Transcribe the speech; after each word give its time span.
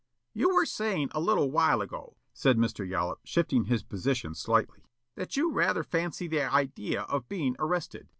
"You 0.33 0.51
were 0.55 0.65
saying 0.65 1.09
a 1.11 1.19
little 1.21 1.51
while 1.51 1.79
ago," 1.79 2.17
said 2.33 2.57
Mr. 2.57 2.89
Yollop, 2.89 3.19
shifting 3.23 3.65
his 3.65 3.83
position 3.83 4.33
slightly, 4.33 4.87
"that 5.13 5.37
you 5.37 5.51
rather 5.51 5.83
fancy 5.83 6.27
the 6.27 6.41
idea 6.51 7.03
of 7.03 7.29
being 7.29 7.55
arrested. 7.59 8.09